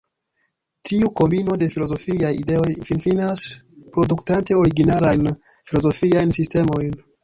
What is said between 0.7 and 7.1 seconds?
Tiu kombino de filozofiaj ideoj finfinas produktante originalajn filozofiajn sistemojn.